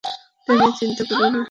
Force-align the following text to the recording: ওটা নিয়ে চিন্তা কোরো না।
ওটা 0.03 0.53
নিয়ে 0.59 0.73
চিন্তা 0.79 1.03
কোরো 1.09 1.27
না। 1.33 1.39